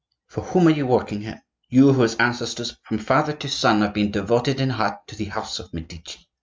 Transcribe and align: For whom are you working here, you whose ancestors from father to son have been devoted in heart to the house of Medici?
For 0.25 0.41
whom 0.41 0.67
are 0.67 0.71
you 0.71 0.87
working 0.87 1.21
here, 1.21 1.43
you 1.69 1.93
whose 1.93 2.15
ancestors 2.15 2.75
from 2.85 2.97
father 2.97 3.33
to 3.33 3.47
son 3.47 3.81
have 3.81 3.93
been 3.93 4.09
devoted 4.09 4.59
in 4.59 4.71
heart 4.71 5.05
to 5.09 5.15
the 5.15 5.25
house 5.25 5.59
of 5.59 5.71
Medici? 5.75 6.25